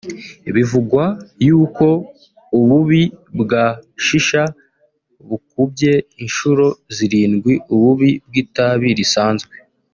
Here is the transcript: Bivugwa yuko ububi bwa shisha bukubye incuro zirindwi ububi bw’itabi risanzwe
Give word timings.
Bivugwa 0.55 1.03
yuko 1.47 1.85
ububi 2.59 3.03
bwa 3.39 3.65
shisha 4.05 4.43
bukubye 5.27 5.93
incuro 6.21 6.67
zirindwi 6.95 7.53
ububi 7.73 8.09
bw’itabi 8.27 8.87
risanzwe 8.99 9.55